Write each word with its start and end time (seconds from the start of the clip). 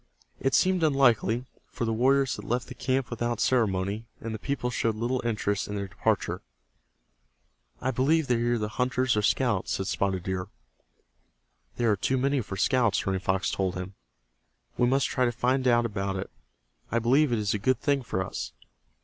It 0.39 0.55
seemed 0.55 0.81
unlikely, 0.81 1.45
for 1.69 1.85
the 1.85 1.93
warriors 1.93 2.35
had 2.37 2.43
left 2.45 2.69
the 2.69 2.73
camp 2.73 3.11
without 3.11 3.39
ceremony, 3.39 4.07
and 4.19 4.33
the 4.33 4.39
people 4.39 4.71
showed 4.71 4.95
little 4.95 5.21
interest 5.23 5.67
in 5.67 5.75
their 5.75 5.87
departure. 5.87 6.41
"I 7.81 7.91
believe 7.91 8.25
they 8.25 8.41
are 8.41 8.55
either 8.55 8.67
hunters 8.67 9.15
or 9.15 9.21
scouts," 9.21 9.73
said 9.73 9.85
Spotted 9.85 10.23
Deer. 10.23 10.47
"There 11.77 11.91
are 11.91 11.95
too 11.97 12.17
many 12.17 12.41
for 12.41 12.57
scouts," 12.57 13.05
Running 13.05 13.19
Fox 13.21 13.51
told 13.51 13.75
him. 13.75 13.93
"We 14.75 14.87
must 14.87 15.05
try 15.05 15.25
to 15.25 15.31
find 15.31 15.67
out 15.67 15.85
about 15.85 16.15
it 16.15 16.31
I 16.91 16.97
believe 16.97 17.31
it 17.31 17.37
is 17.37 17.53
a 17.53 17.59
good 17.59 17.79
thing 17.79 18.01
for 18.01 18.25
us. 18.25 18.53